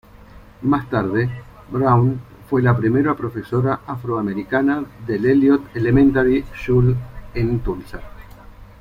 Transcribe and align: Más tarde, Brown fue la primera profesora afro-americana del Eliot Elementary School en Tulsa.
Más 0.63 0.89
tarde, 0.89 1.29
Brown 1.69 2.19
fue 2.49 2.63
la 2.63 2.75
primera 2.75 3.15
profesora 3.15 3.81
afro-americana 3.85 4.83
del 5.05 5.27
Eliot 5.27 5.75
Elementary 5.75 6.43
School 6.55 6.97
en 7.35 7.59
Tulsa. 7.59 8.01